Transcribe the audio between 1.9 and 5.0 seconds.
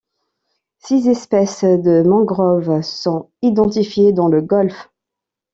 mangroves sont identifiées dans le golfe.